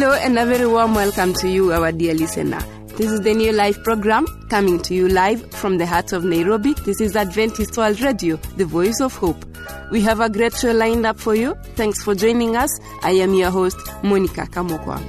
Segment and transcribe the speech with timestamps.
[0.00, 2.60] Hello and a very warm welcome to you, our dear listener.
[2.96, 6.74] This is the new live program coming to you live from the heart of Nairobi.
[6.84, 9.44] This is Adventist World Radio, the voice of hope.
[9.90, 11.56] We have a great show lined up for you.
[11.74, 12.78] Thanks for joining us.
[13.02, 15.00] I am your host, Monica Kamokwa.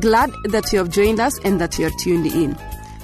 [0.00, 2.58] Glad that you have joined us and that you are tuned in.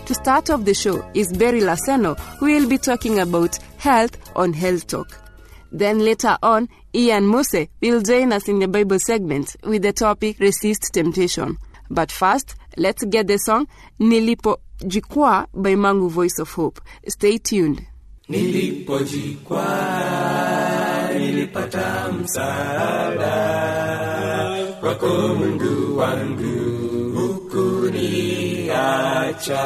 [0.06, 4.52] To start off the show is Berry Laseno, who will be talking about health on
[4.52, 5.27] Health Talk.
[5.70, 10.38] Then later on, Ian Mose will join us in the Bible segment with the topic
[10.40, 11.58] Resist Temptation.
[11.90, 13.66] But first, let's get the song
[14.00, 16.80] Nilipo Jikwaa by Mangu Voice of Hope.
[17.06, 17.86] Stay tuned.
[18.28, 23.58] Nilipojikwaa nilipata msaada
[24.80, 29.60] kwako Mungu wangu, hukuniacha.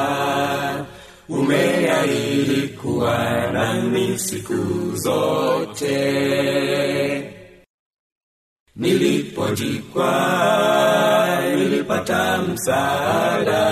[1.29, 4.55] Umeahidi kuwa nami siku
[4.95, 5.99] zote.
[8.75, 10.11] nilipojikwa
[11.55, 13.63] nilipata msaada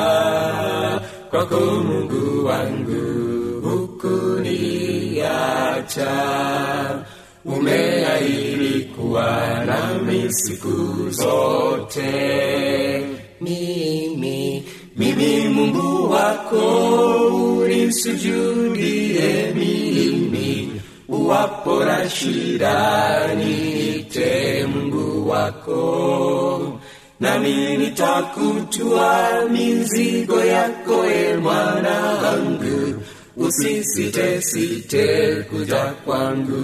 [1.29, 3.01] kwako Mungu wangu,
[3.69, 4.65] hukuniacha.
[7.45, 12.11] Umeahidi kuwa nami siku zote.
[13.41, 14.50] Mimi,
[14.97, 16.65] mimi Mungu wako
[17.61, 20.71] unisujudie mimi,
[21.09, 26.79] uwapora shida niite Mungu wako
[27.19, 33.01] nami nitakutua mizigo yako, e mwanangu,
[33.37, 36.61] usisite site kuja kwangu.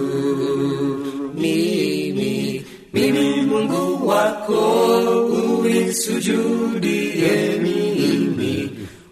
[1.35, 4.61] Mimi mimi Mungu wako
[5.63, 7.86] unisujudie mimi,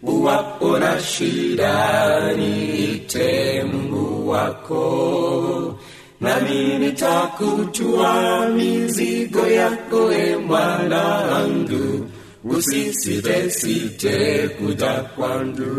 [0.05, 5.79] uwapo na shida niite Mungu wako
[6.21, 12.09] nami nitakutua mizigo yako, e mwanangu,
[12.43, 15.75] usisitesite kuja kwangu.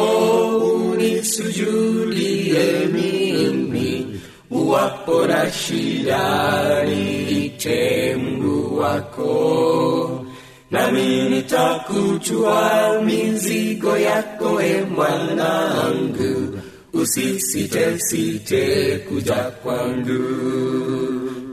[0.92, 2.64] unisujudie
[2.94, 4.20] mimi,
[4.52, 10.26] uwapo na shida niite Mungu wako,
[10.72, 16.60] nami nitakuchua mizigo yako, e mwanangu,
[16.94, 20.24] usisite site kuja kwangu.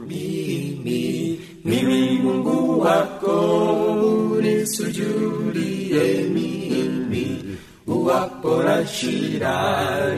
[0.07, 3.35] Mimi mimi Mungu wako
[4.37, 5.70] unisujudie
[8.01, 9.55] uwapo na shida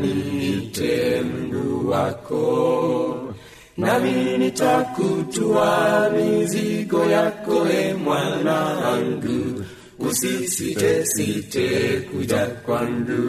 [0.01, 3.33] niite Mungu wako,
[3.77, 9.63] nami nitakutua mizigo yako, e mwanangu,
[9.99, 13.21] usisite site kuja kwangu.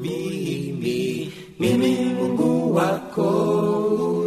[0.00, 3.28] Mimi mimi Mungu wako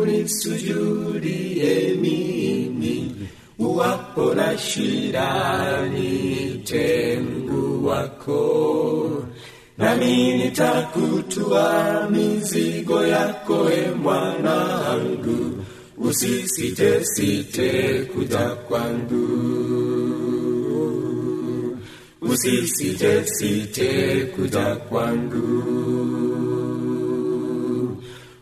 [0.01, 3.11] unisujudie mimi.
[3.59, 7.05] Uwapo na shida niite
[7.85, 8.84] wako,
[9.95, 15.65] nami nitakutua mizigo yako, e mwanangu,
[15.97, 19.27] usisite site kuja kwangu,
[22.21, 25.63] usisite site kuja kwangu,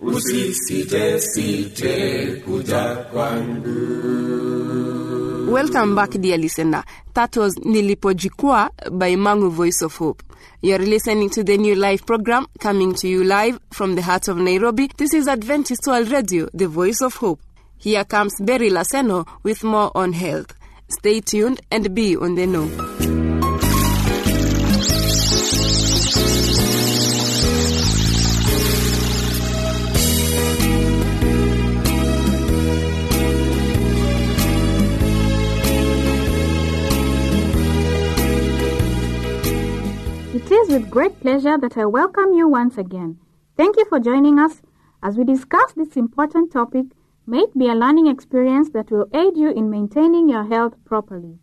[0.01, 5.12] usisite site kuja kwangu.
[5.48, 6.84] Welcome back, dear listener.
[7.13, 10.24] That was Nilipojikwaa by Mangu Voice of Hope.
[10.62, 14.38] You're listening to the new live program coming to you live from the heart of
[14.38, 14.90] Nairobi.
[14.98, 17.42] This is Adventist World Radio, the voice of hope.
[17.78, 20.54] Here comes Berry Laseno with more on health.
[20.88, 23.23] Stay tuned and be on the know.
[40.63, 43.19] Is with great pleasure that I welcome you once again.
[43.57, 44.62] Thank you for joining us.
[45.01, 46.86] As we discuss this important topic,
[47.27, 51.38] may it be a learning experience that will aid you in maintaining your health properly.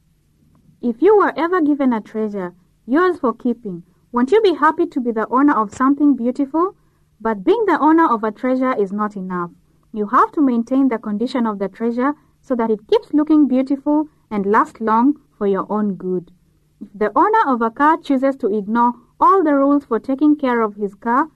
[0.81, 2.55] If you were ever given a treasure,
[2.87, 6.75] yours for keeping, won't you be happy to be the owner of something beautiful?
[7.21, 9.51] But being the owner of a treasure is not enough.
[9.93, 14.09] You have to maintain the condition of the treasure so that it keeps looking beautiful
[14.31, 16.33] and lasts long for your own good.
[16.81, 20.61] If the owner of a car chooses to ignore all the rules for taking care
[20.61, 21.29] of his car,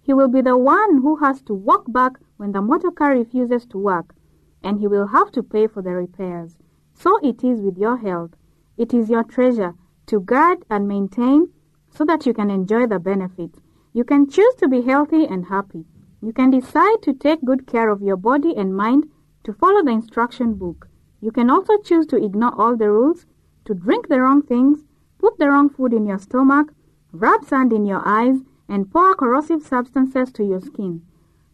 [0.00, 3.66] he will be the one who has to walk back when the motor car refuses
[3.66, 4.14] to work,
[4.62, 6.56] and he will have to pay for the repairs.
[6.94, 8.30] So it is with your health.
[8.76, 9.74] It is your treasure
[10.06, 11.48] to guard and maintain
[11.90, 13.60] so that you can enjoy the benefits.
[13.92, 15.84] You can choose to be healthy and happy.
[16.20, 19.10] You can decide to take good care of your body and mind
[19.44, 20.88] to follow the instruction book.
[21.20, 23.26] You can also choose to ignore all the rules,
[23.64, 24.84] to drink the wrong things,
[25.18, 26.72] put the wrong food in your stomach,
[27.12, 28.38] rub sand in your eyes,
[28.68, 31.02] and pour corrosive substances to your skin.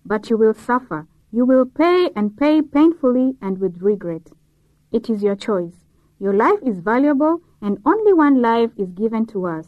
[0.07, 1.07] But you will suffer.
[1.33, 4.31] You will pay and pay painfully and with regret.
[4.93, 5.85] It is your choice.
[6.19, 9.67] Your life is valuable and only one life is given to us.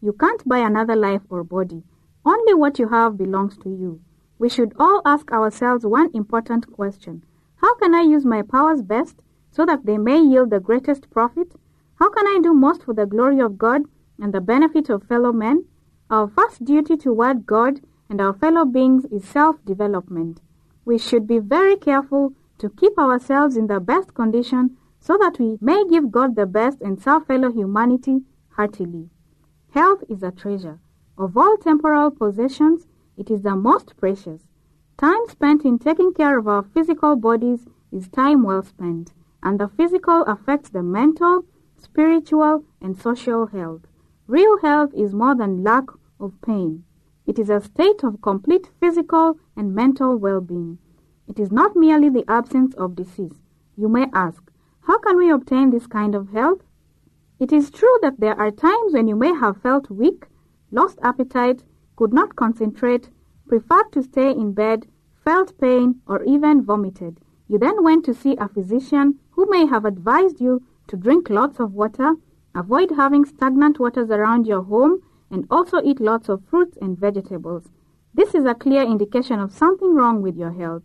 [0.00, 1.82] You can't buy another life or body.
[2.24, 4.00] Only what you have belongs to you.
[4.38, 7.24] We should all ask ourselves one important question.
[7.56, 11.54] How can I use my powers best so that they may yield the greatest profit?
[11.96, 13.82] How can I do most for the glory of God
[14.20, 15.64] and the benefit of fellow men?
[16.10, 20.40] Our first duty toward God and our fellow beings is self-development.
[20.84, 25.58] We should be very careful to keep ourselves in the best condition so that we
[25.60, 29.10] may give God the best and serve fellow humanity heartily.
[29.72, 30.80] Health is a treasure.
[31.16, 32.86] Of all temporal possessions,
[33.16, 34.42] it is the most precious.
[34.96, 39.12] Time spent in taking care of our physical bodies is time well spent,
[39.42, 41.44] and the physical affects the mental,
[41.76, 43.87] spiritual, and social health.
[44.28, 45.84] Real health is more than lack
[46.20, 46.84] of pain.
[47.26, 50.76] It is a state of complete physical and mental well-being.
[51.26, 53.40] It is not merely the absence of disease.
[53.74, 54.52] You may ask,
[54.82, 56.60] how can we obtain this kind of health?
[57.40, 60.26] It is true that there are times when you may have felt weak,
[60.70, 61.64] lost appetite,
[61.96, 63.08] could not concentrate,
[63.46, 64.86] preferred to stay in bed,
[65.24, 67.18] felt pain, or even vomited.
[67.48, 71.58] You then went to see a physician who may have advised you to drink lots
[71.58, 72.16] of water,
[72.58, 75.00] avoid having stagnant waters around your home,
[75.30, 77.64] and also eat lots of fruits and vegetables.
[78.14, 80.84] This is a clear indication of something wrong with your health.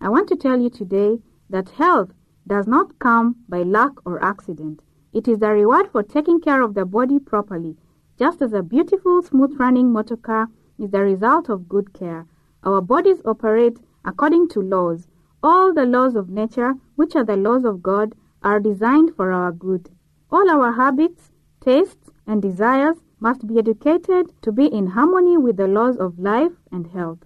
[0.00, 1.18] I want to tell you today
[1.50, 2.10] that health
[2.46, 4.80] does not come by luck or accident.
[5.12, 7.76] It is the reward for taking care of the body properly
[8.16, 10.48] just as a beautiful, smooth running motor car
[10.78, 12.26] is the result of good care,
[12.62, 15.08] our bodies operate according to laws.
[15.42, 19.50] All the laws of nature, which are the laws of God, are designed for our
[19.50, 19.90] good.
[20.36, 25.68] All our habits, tastes, and desires must be educated to be in harmony with the
[25.68, 27.20] laws of life and health.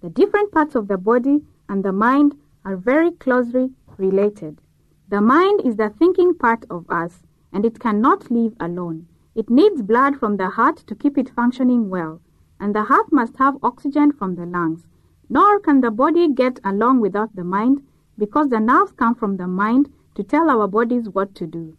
[0.00, 4.62] The different parts of the body and the mind are very closely related.
[5.10, 7.22] The mind is the thinking part of us,
[7.52, 9.08] and it cannot live alone.
[9.34, 12.22] It needs blood from the heart to keep it functioning well,
[12.58, 14.86] and the heart must have oxygen from the lungs.
[15.28, 17.82] Nor can the body get along without the mind
[18.16, 21.76] because the nerves come from the mind to tell our bodies what to do.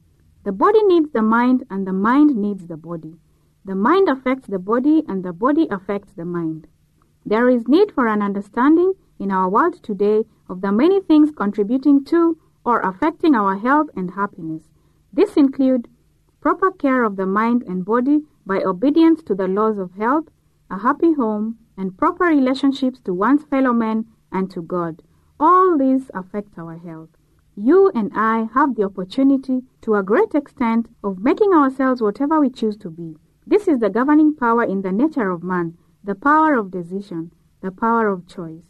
[0.49, 3.19] The body needs the mind and the mind needs the body.
[3.65, 6.65] The mind affects the body and the body affects the mind.
[7.23, 12.03] There is need for an understanding in our world today of the many things contributing
[12.05, 14.63] to or affecting our health and happiness.
[15.13, 15.87] This include
[16.41, 20.29] proper care of the mind and body by obedience to the laws of health,
[20.71, 25.03] a happy home, and proper relationships to one's fellow men and to God.
[25.39, 27.18] All these affect our health.
[27.61, 32.49] You and I have the opportunity to a great extent of making ourselves whatever we
[32.49, 33.17] choose to be.
[33.45, 37.71] This is the governing power in the nature of man, the power of decision, the
[37.71, 38.63] power of choice.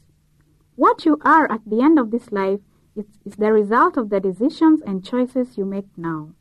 [0.76, 2.62] What you are at the end of this life
[2.96, 6.32] is, is the result of the decisions and choices you make now.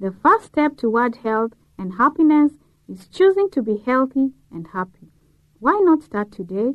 [0.00, 2.52] The first step toward health and happiness
[2.88, 5.08] is choosing to be healthy and happy.
[5.58, 6.72] Why not start today?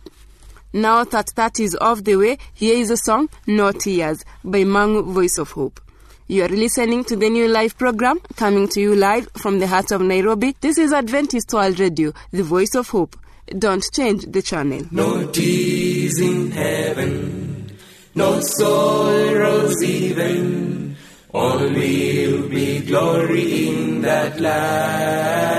[0.73, 5.03] Now that that is off the way, here is a song, No Tears, by Mangu
[5.05, 5.81] Voice of Hope.
[6.27, 9.93] You are listening to the new live program coming to you live from the heart
[9.93, 10.55] of Nairobi.
[10.61, 13.17] This is Adventist World Radio, the voice of hope.
[13.47, 14.83] Don't change the channel.
[14.91, 17.73] No tears in heaven,
[18.15, 20.88] no sorrows even.
[21.35, 25.59] All will be glory in that land.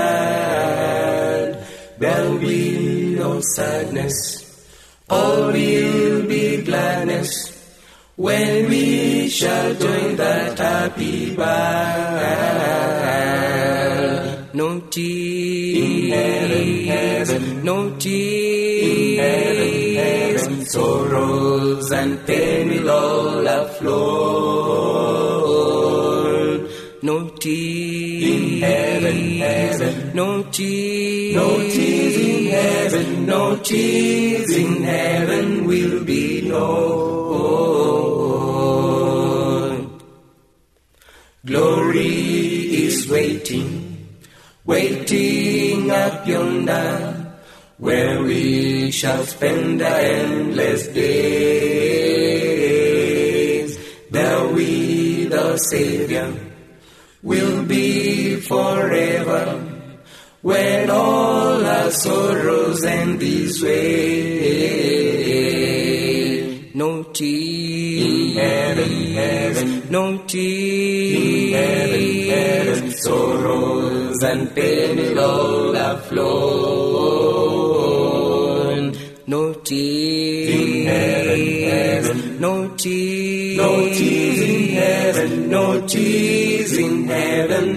[1.98, 4.16] There will be no sadness,
[5.08, 7.56] all will be gladness
[8.16, 12.10] when we shall join that happy band.
[14.52, 19.12] No tears, heaven, heaven, no tears,
[20.72, 24.49] sorrows and pain will all have flown.
[27.02, 35.64] No tears, in heaven, heaven, no tears, no tears in heaven, no tears in heaven
[35.64, 37.00] will be known.
[41.46, 42.04] Glory
[42.84, 44.06] is waiting,
[44.66, 47.32] waiting up yonder,
[47.78, 51.80] where we shall spend our endless days.
[54.10, 56.49] There we, the Savior
[57.22, 59.62] will be forever,
[60.42, 64.30] when all our sorrows end this way.
[66.72, 68.40] No tears
[68.78, 76.80] in heaven, no tears in heaven, heaven, sorrows and pain will all have flown.
[79.26, 86.29] No tears in heaven, heaven, no tears, no tears in heaven, no tears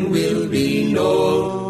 [0.09, 1.63] will be known.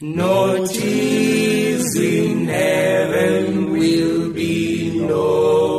[0.00, 5.74] No tears in heaven will be known.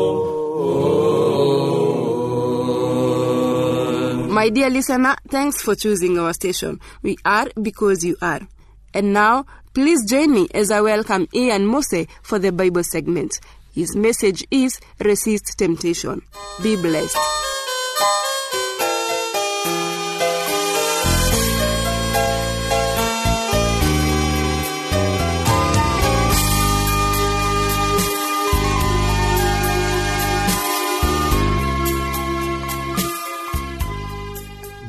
[4.31, 6.79] My dear listener, thanks for choosing our station.
[7.01, 8.41] We are because you are.
[8.93, 13.39] And now, please join me as I welcome Ian Mose for the Bible segment.
[13.73, 16.21] His message is Resist Temptation.
[16.63, 17.44] Be blessed.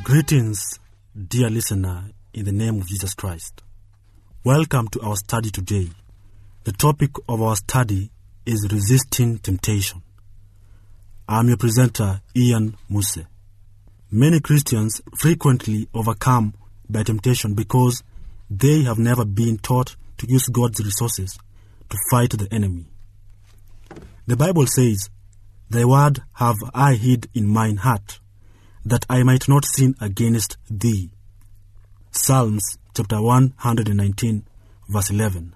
[0.07, 0.79] Greetings,
[1.27, 3.61] dear listener, in the name of Jesus Christ.
[4.41, 5.89] Welcome to our study today.
[6.63, 8.09] The topic of our study
[8.45, 10.03] is resisting temptation.
[11.27, 13.25] I'm your presenter, Ian Muse.
[14.09, 16.53] Many Christians frequently overcome
[16.89, 18.01] by temptation because
[18.49, 21.37] they have never been taught to use God's resources
[21.89, 22.85] to fight the enemy.
[24.25, 25.09] The Bible says,
[25.69, 28.21] Thy word have I hid in mine heart,
[28.85, 31.09] that I might not sin against thee.
[32.11, 34.45] Psalms chapter 119,
[34.89, 35.55] verse 11.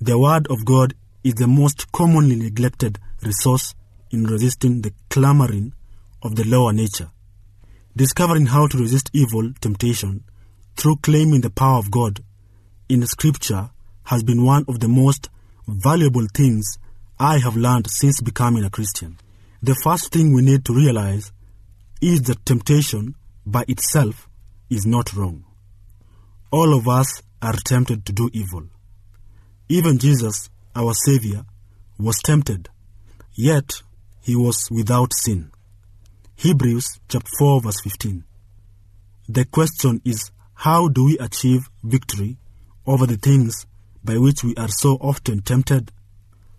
[0.00, 3.74] The Word of God is the most commonly neglected resource
[4.10, 5.72] in resisting the clamoring
[6.22, 7.10] of the lower nature.
[7.96, 10.24] Discovering how to resist evil temptation
[10.76, 12.24] through claiming the power of God
[12.88, 13.70] in Scripture
[14.04, 15.28] has been one of the most
[15.68, 16.78] valuable things
[17.18, 19.18] I have learned since becoming a Christian.
[19.62, 21.30] The first thing we need to realize
[22.02, 23.14] is that temptation
[23.46, 24.28] by itself
[24.68, 25.44] is not wrong.
[26.50, 28.64] All of us are tempted to do evil.
[29.68, 31.44] Even Jesus, our Savior,
[31.98, 32.68] was tempted,
[33.34, 33.82] yet
[34.20, 35.52] he was without sin.
[36.34, 38.24] Hebrews chapter 4 verse 15.
[39.28, 42.36] The question is how do we achieve victory
[42.84, 43.64] over the things
[44.02, 45.92] by which we are so often tempted?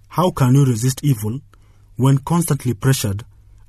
[0.07, 1.41] How can we resist evil
[1.97, 3.25] when constantly pressured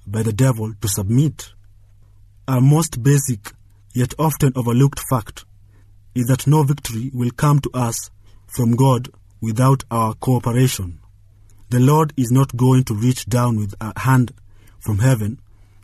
[0.06, 1.53] by the devil to submit?
[2.46, 3.52] Our most basic
[3.94, 5.46] yet often overlooked fact
[6.14, 8.10] is that no victory will come to us
[8.46, 9.08] from God
[9.40, 11.00] without our cooperation.
[11.70, 14.34] The Lord is not going to reach down with a hand
[14.78, 15.40] from heaven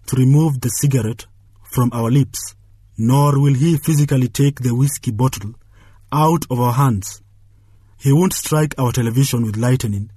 [0.09, 1.25] to remove the cigarette
[1.63, 2.55] from our lips,
[2.99, 5.55] nor will He physically take the whiskey bottle
[6.13, 7.23] out of our hands.
[7.97, 10.11] He won't strike our television with lightning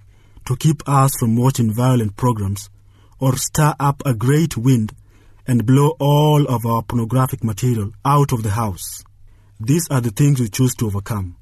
[0.46, 2.70] to keep us from watching violent programs
[3.18, 4.94] or stir up a great wind
[5.48, 9.04] and blow all of our pornographic material out of the house.
[9.60, 11.38] These are the things we choose to overcome,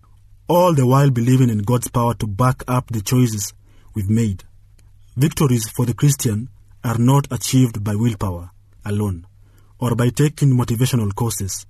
[0.48, 3.54] all the while believing in God's power to back up the choices
[3.94, 4.44] we've made.
[5.16, 6.50] Victories for the Christian
[6.84, 8.52] are not achieved by willpower
[8.86, 9.26] alone
[9.80, 11.66] or by taking motivational courses.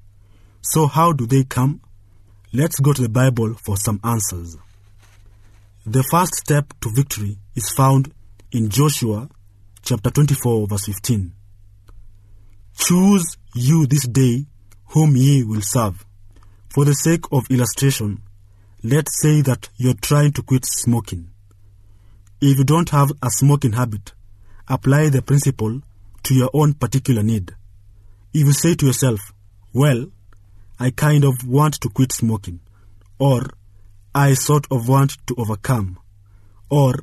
[0.62, 1.82] So, how do they come?
[2.54, 4.58] Let's go to the Bible for some answers.
[5.86, 8.14] The first step to victory is found
[8.52, 9.30] in Joshua
[9.82, 11.34] chapter 24, verse 15.
[12.76, 14.46] Choose you this day
[14.88, 16.06] whom ye will serve.
[16.70, 18.22] For the sake of illustration,
[18.84, 21.30] let's say that you're trying to quit smoking.
[22.40, 24.14] If you don't have a smoking habit,
[24.68, 25.82] apply the principle
[26.24, 27.54] to your own particular need.
[28.34, 29.20] If you say to yourself,
[29.74, 30.08] Well,
[30.80, 32.60] I kind of want to quit smoking,
[33.20, 33.44] or
[34.16, 36.00] I sort of want to overcome,
[36.70, 36.96] or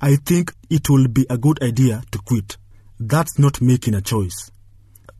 [0.00, 2.56] I think it will be a good idea to quit,
[2.98, 4.50] that's not making a choice.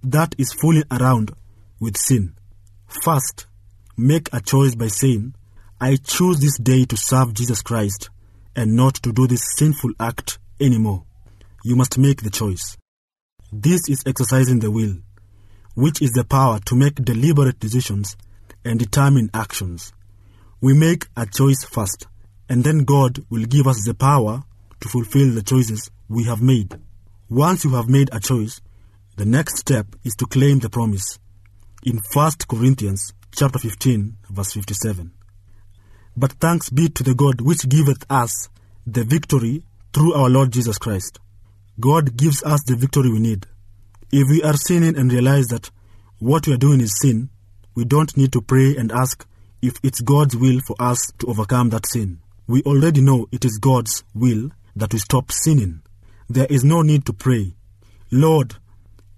[0.08, 1.32] That is fooling around
[1.80, 2.36] with sin.
[2.86, 3.48] First,
[3.96, 5.34] make a choice by saying,
[5.80, 8.10] I choose this day to serve Jesus Christ
[8.54, 11.02] and not to do this sinful act anymore.
[11.64, 12.76] You must make the choice.
[13.52, 14.94] This is exercising the will,
[15.74, 18.16] which is the power to make deliberate decisions
[18.64, 19.92] and determine actions.
[20.60, 22.06] We make a choice first,
[22.48, 24.44] and then God will give us the power
[24.78, 26.78] to fulfill the choices we have made.
[27.28, 28.60] Once you have made a choice,
[29.16, 31.18] the next step is to claim the promise.
[31.82, 35.10] In 1 Corinthians chapter 15 verse 57.
[36.14, 38.50] But thanks be to the God which giveth us
[38.86, 39.62] the victory
[39.94, 41.18] through our Lord Jesus Christ.
[41.80, 43.46] God gives us the victory we need.
[44.12, 45.70] If we are sinning and realize that
[46.18, 47.30] what we are doing is sin,
[47.74, 49.26] we don't need to pray and ask
[49.62, 52.20] if it's God's will for us to overcome that sin.
[52.46, 55.82] We already know it is God's will that we stop sinning.
[56.28, 57.54] There is no need to pray,
[58.10, 58.56] Lord,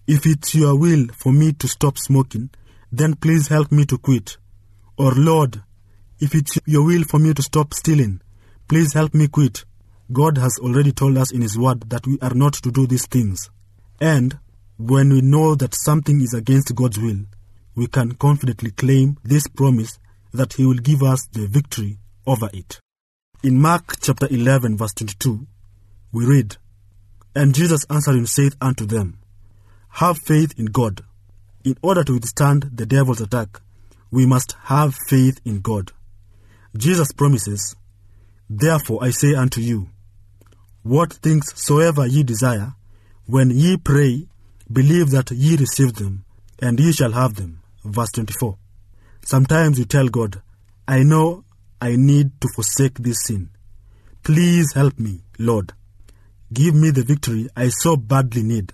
[0.09, 2.49] if it's your will for me to stop smoking,
[2.91, 4.39] then please help me to quit.
[4.97, 5.63] Or Lord,
[6.19, 8.23] if it's your will for me to stop stealing,
[8.69, 9.67] please help me quit.
[10.11, 13.07] God has already told us in His Word that we are not to do these
[13.07, 13.51] things.
[14.01, 14.39] And
[14.79, 17.27] when we know that something is against God's will,
[17.75, 19.99] we can confidently claim this promise
[20.33, 22.81] that He will give us the victory over it.
[23.43, 25.47] In Mark chapter 11, verse 22,
[26.13, 26.57] we read,
[27.37, 29.18] And Jesus answering saith unto them,
[29.91, 31.03] Have faith in God.
[31.65, 33.61] In order to withstand the devil's attack,
[34.11, 35.93] we must have faith in God.
[36.77, 37.77] Jesus promises,
[38.49, 39.89] Therefore I say unto you,
[40.83, 42.75] what things soever ye desire,
[43.27, 44.27] when ye pray,
[44.73, 46.25] believe that ye receive them,
[46.61, 47.61] and ye shall have them.
[47.85, 48.57] Verse 24.
[49.25, 50.41] Sometimes you tell God,
[50.87, 51.45] I know
[51.81, 53.51] I need to forsake this sin.
[54.23, 55.73] Please help me, Lord.
[56.53, 58.73] Give me the victory I so badly need.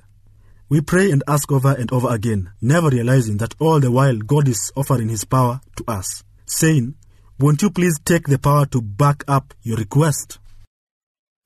[0.68, 4.48] We pray and ask over and over again, never realizing that all the while God
[4.48, 6.94] is offering His power to us, saying,
[7.38, 10.38] Won't you please take the power to back up your request?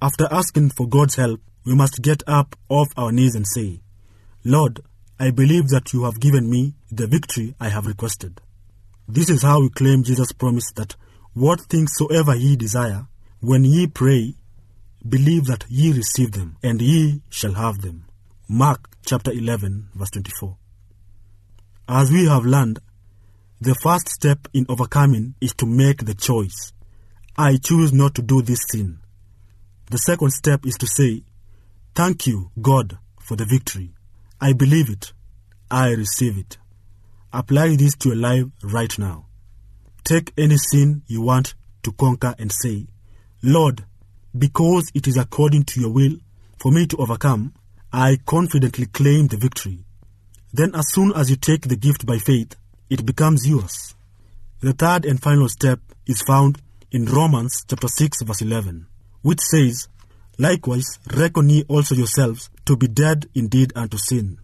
[0.00, 3.81] After asking for God's help, we must get up off our knees and say,
[4.44, 4.81] Lord,
[5.18, 8.40] I believe that you have given me the victory I have requested.
[9.09, 10.94] This is how we claim Jesus' promise that
[11.35, 13.09] what things soever ye desire,
[13.40, 14.35] when ye pray,
[15.07, 18.04] believe that ye receive them, and ye shall have them.
[18.51, 20.57] Mark chapter 11, verse 24.
[21.87, 22.79] As we have learned,
[23.61, 26.73] the first step in overcoming is to make the choice.
[27.37, 29.01] I choose not to do this sin.
[29.91, 31.25] The second step is to say,
[31.95, 33.93] Thank you, God, for the victory.
[34.41, 35.13] I believe it.
[35.71, 36.57] I receive it.
[37.35, 39.27] Apply this to your life right now.
[40.05, 42.87] Take any sin you want to conquer and say,
[43.43, 43.85] Lord,
[44.37, 46.17] because it is according to your will
[46.57, 47.53] for me to overcome,
[47.92, 49.85] I confidently claim the victory.
[50.53, 52.55] Then, as soon as you take the gift by faith,
[52.90, 53.94] it becomes yours.
[54.61, 58.87] The third and final step is found in Romans chapter 6 verse 11,
[59.22, 59.88] which says,
[60.38, 64.38] Likewise reckon ye also yourselves to be dead indeed unto sin,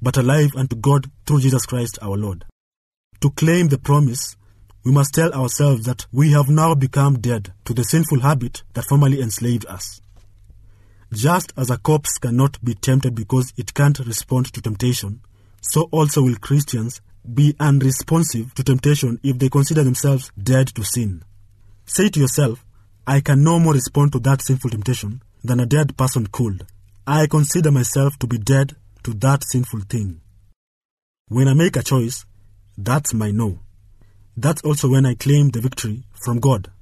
[0.00, 2.44] but alive unto God through Jesus Christ our Lord.
[3.20, 4.36] To claim the promise,
[4.84, 8.84] we must tell ourselves that we have now become dead to the sinful habit that
[8.84, 10.00] formerly enslaved us.
[11.14, 15.20] Just as a corpse cannot be tempted because it can't respond to temptation,
[15.60, 17.00] so also will Christians
[17.32, 21.22] be unresponsive to temptation if they consider themselves dead to sin.
[21.86, 22.64] Say to yourself,
[23.06, 26.66] I can no more respond to that sinful temptation than a dead person could.
[27.06, 28.74] I consider myself to be dead
[29.04, 30.20] to that sinful thing.
[31.28, 32.26] When I make a choice,
[32.76, 33.60] that's my no.
[34.36, 36.72] That's also when I claim the victory from God.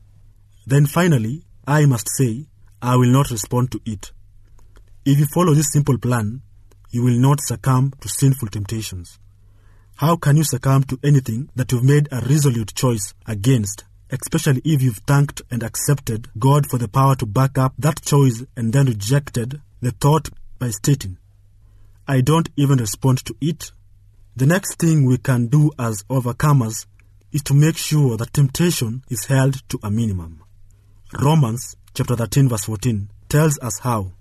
[0.66, 2.47] Then finally, I must say,
[2.81, 4.11] I will not respond to it.
[5.05, 6.43] If you follow this simple plan,
[6.91, 9.19] you will not succumb to sinful temptations.
[9.97, 14.81] How can you succumb to anything that you've made a resolute choice against, especially if
[14.81, 18.87] you've thanked and accepted God for the power to back up that choice and then
[18.87, 20.29] rejected the thought
[20.61, 21.19] by stating,
[22.07, 23.73] I don't even respond to it?
[24.37, 26.87] The next thing we can do as overcomers
[27.33, 30.45] is to make sure that temptation is held to a minimum.
[31.21, 34.12] Romans chapter 13 verse 14 tells us how.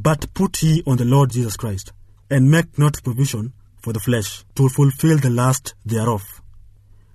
[0.00, 1.92] But put ye on the Lord Jesus Christ,
[2.30, 6.42] and make not provision for the flesh to fulfill the lust thereof.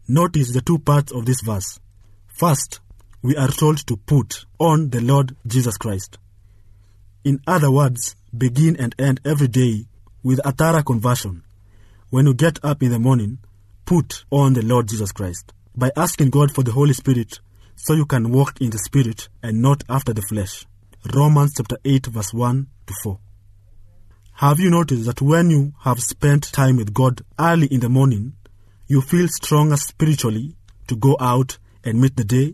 [0.07, 1.79] Notice the two parts of this verse.
[2.27, 2.79] First,
[3.21, 6.17] we are told to put on the Lord Jesus Christ.
[7.23, 9.85] In other words, begin and end every day
[10.23, 11.43] with a thorough conversion.
[12.09, 13.37] When you get up in the morning,
[13.85, 17.39] put on the Lord Jesus Christ by asking God for the Holy Spirit
[17.75, 20.65] so you can walk in the Spirit and not after the flesh.
[21.03, 23.19] Romans chapter 8 verse 1 to 4.
[24.33, 28.33] Have you noticed that when you have spent time with God early in the morning,
[28.85, 32.53] you feel stronger spiritually to go out and meet the day?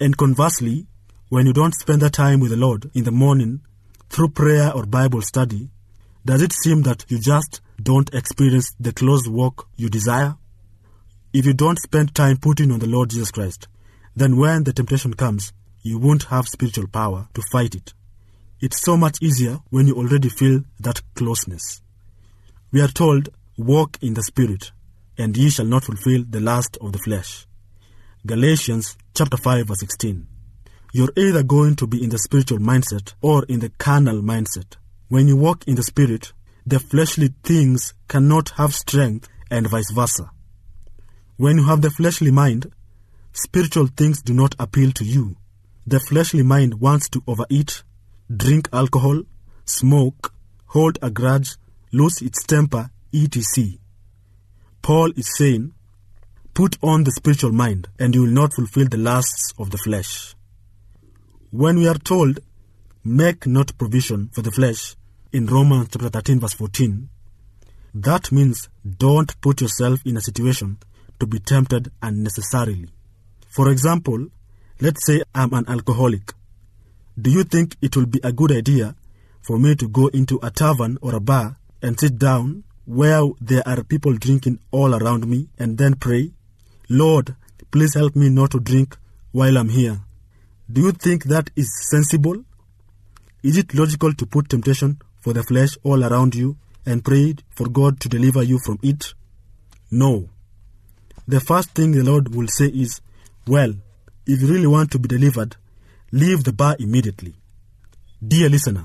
[0.00, 0.86] And conversely,
[1.28, 3.60] when you don't spend that time with the Lord in the morning
[4.08, 5.68] through prayer or Bible study,
[6.24, 10.36] does it seem that you just don't experience the close walk you desire?
[11.34, 13.68] If you don't spend time putting on the Lord Jesus Christ,
[14.16, 15.52] then when the temptation comes,
[15.82, 17.92] you won't have spiritual power to fight it.
[18.60, 21.82] It's so much easier when you already feel that closeness.
[22.70, 24.72] We are told, Walk in the Spirit,
[25.18, 27.46] and ye shall not fulfill the lust of the flesh.
[28.24, 30.26] Galatians chapter 5 verse 16.
[30.94, 34.76] You're either going to be in the spiritual mindset or in the carnal mindset.
[35.08, 36.32] When you walk in the Spirit,
[36.64, 40.30] the fleshly things cannot have strength and vice versa.
[41.36, 42.70] When you have the fleshly mind,
[43.32, 45.36] spiritual things do not appeal to you.
[45.86, 47.82] The fleshly mind wants to overeat,
[48.34, 49.22] drink alcohol,
[49.64, 50.32] smoke,
[50.66, 51.56] hold a grudge,
[51.92, 53.78] lose its temper, etc.
[54.80, 55.72] Paul is saying,
[56.54, 60.34] Put on the spiritual mind, and you will not fulfill the lusts of the flesh.
[61.50, 62.40] When we are told,
[63.04, 64.94] Make not provision for the flesh,
[65.32, 67.08] in Romans chapter 13, verse 14,
[67.94, 70.78] that means don't put yourself in a situation
[71.18, 72.88] to be tempted unnecessarily.
[73.48, 74.28] For example,
[74.82, 76.32] let's say I'm an alcoholic.
[77.16, 78.96] Do you think it will be a good idea
[79.40, 83.62] for me to go into a tavern or a bar and sit down where there
[83.64, 86.32] are people drinking all around me and then pray,
[86.88, 87.36] Lord,
[87.70, 88.96] please help me not to drink
[89.30, 90.00] while I'm here?
[90.70, 92.42] Do you think that is sensible?
[93.44, 97.68] Is it logical to put temptation for the flesh all around you and pray for
[97.68, 99.14] God to deliver you from it?
[99.92, 100.28] No.
[101.28, 103.00] The first thing the Lord will say is,
[103.46, 103.74] Well,
[104.26, 105.56] if you really want to be delivered,
[106.12, 107.34] leave the bar immediately.
[108.26, 108.84] Dear listener,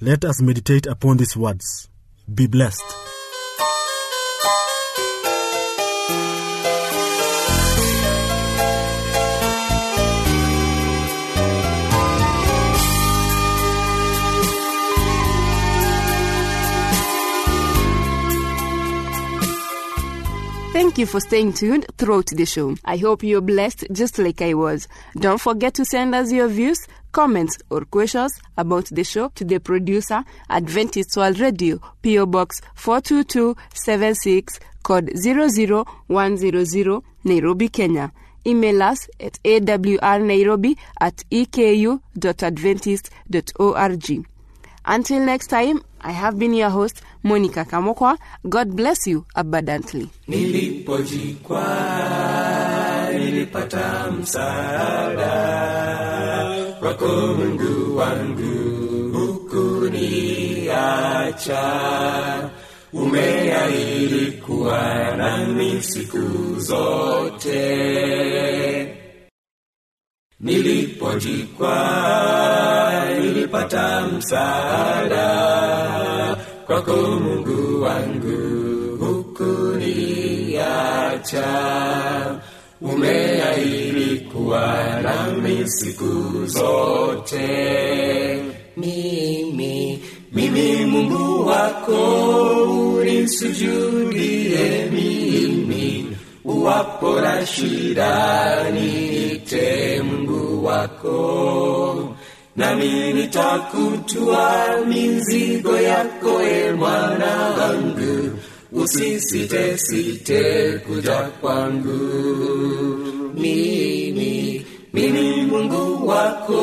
[0.00, 1.88] let us meditate upon these words.
[2.32, 2.84] Be blessed.
[20.92, 22.76] Thank you for staying tuned throughout the show.
[22.84, 24.88] I hope you're blessed just like I was.
[25.16, 29.58] Don't forget to send us your views, comments, or questions about the show to the
[29.58, 38.12] producer, Adventist World Radio, PO Box 42276, code 00100, Nairobi, Kenya.
[38.46, 44.26] Email us at awrnairobi at eku.adventist.org.
[44.84, 48.18] Until next time, I have been your host, Monica Kamokwa.
[48.48, 50.08] God bless you abundantly.
[50.28, 55.32] Nilipojikwaa nilipata msaada
[56.82, 59.90] wako Mungu wangu, hukuniacha.
[62.92, 66.20] Umeahidi kuwa nami siku
[66.60, 67.62] zote.
[70.40, 75.28] Nilipojikwaa nilipata msaada
[76.72, 78.38] kwako Mungu wangu,
[79.00, 80.00] hukuniacha.
[82.80, 87.48] Umeahidi kuwa nami siku zote.
[88.76, 92.24] Mimi, mimi Mungu wako,
[93.00, 102.01] unisujudie mimi, uwapo na shida niite Mungu wako
[102.56, 108.30] nami nitakutua mizigo yako, e mwana wangu,
[108.72, 111.98] usisite site kuja kwangu.
[113.34, 116.60] Mimi mimi Mungu wako,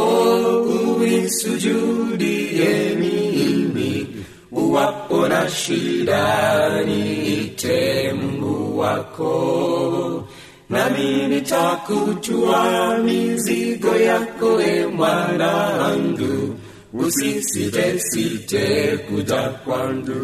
[0.99, 4.07] uisujudie mimi,
[4.51, 10.27] uwapo na shida niite Mungu wako,
[10.69, 16.55] nami nitakuchua mizigo yako, e mwanangu,
[16.93, 20.15] usisite site kuja kwangu.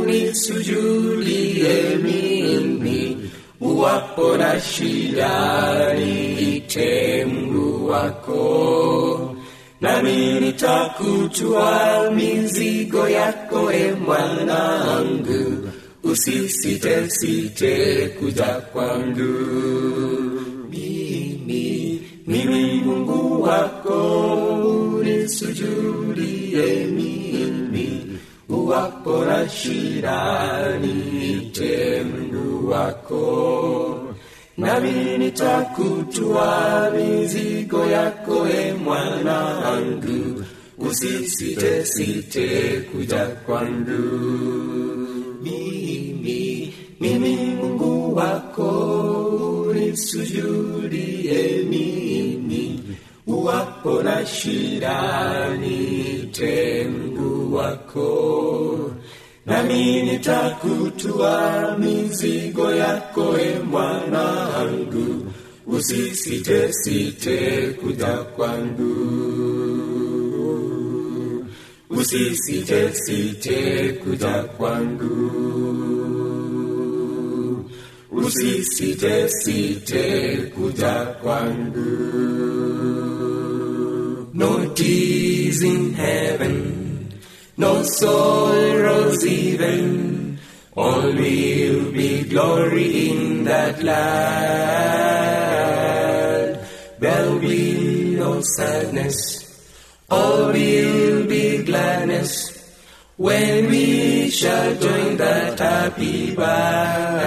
[0.00, 3.16] unisujudie mimi,
[3.60, 9.34] uwapo na shida niite Mungu wako
[9.80, 15.68] nami nitakutua mizigo yako, e mwanangu,
[16.04, 19.34] usisitesite kuja kwangu.
[20.70, 24.24] Mimi mimi Mungu wako
[25.00, 26.86] unisujudie
[28.68, 33.24] uwapo na shida niite mdu wako.
[34.56, 40.44] Nami nitakutua mizigo yako, e mwanangu,
[40.78, 44.02] usisite site kuja kwangu.
[45.42, 48.70] Mimi mimi Mungu wako
[49.70, 52.80] unisujudie mimi,
[53.26, 58.47] uwapo na shida niite mdu wako
[59.48, 65.26] nami nitakutua mizigo yako e mwana wangu.
[65.66, 68.94] Usisitesite kuja kwangu.
[71.90, 75.32] Usisitesite kuja kwangu.
[78.10, 81.86] Usisitesite kuja kwangu.
[84.34, 86.87] Notice in heaven.
[87.58, 90.38] No sorrows even,
[90.76, 95.18] all will be glory in that land.
[97.00, 99.16] There will be no sadness,
[100.08, 102.54] all will be gladness,
[103.16, 107.18] when we shall join that happy band.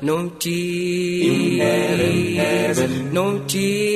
[0.00, 1.26] No tears.
[1.26, 3.95] In heaven, heaven, no tears.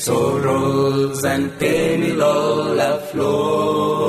[0.00, 4.00] sorrows and pain will all have flown.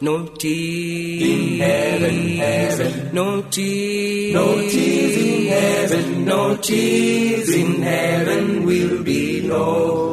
[0.00, 8.64] No tears in heaven, heaven, no tears, no tears in heaven, no tears in heaven
[8.64, 10.06] will be known.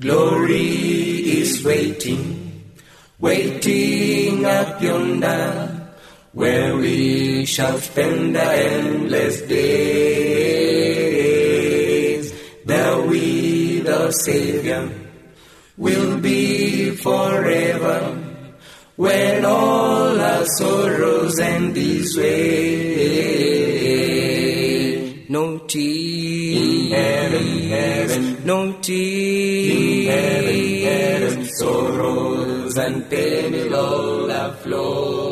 [0.00, 0.68] Glory
[1.40, 2.74] is waiting,
[3.20, 5.71] waiting up yonder
[6.32, 10.32] where we shall spend our endless days.
[12.64, 14.90] There we, the Savior,
[15.76, 18.18] will be forever
[18.96, 22.92] when all our sorrows end this way.
[25.28, 35.31] No tears heaven, heaven, no tears heaven, heaven, sorrows and pain will all flown.